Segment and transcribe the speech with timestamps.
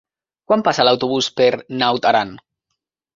[0.51, 1.49] Quan passa l'autobús per
[1.83, 2.33] Naut Aran?